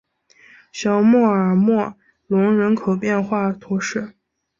[0.71, 1.93] 小穆尔默
[2.25, 4.15] 隆人口变化图示